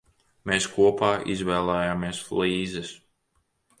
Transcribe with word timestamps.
Mēs 0.51 0.67
kopā 0.77 1.11
izvēlējāmies 1.33 2.23
flīzes. 2.31 2.95